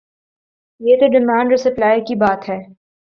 [0.81, 2.57] یہ تو ڈیمانڈ اور سپلائی کی بات ہے۔